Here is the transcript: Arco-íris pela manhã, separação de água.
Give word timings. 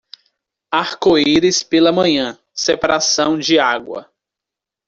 Arco-íris 0.71 1.61
pela 1.61 1.91
manhã, 1.91 2.35
separação 2.55 3.37
de 3.37 3.59
água. 3.59 4.11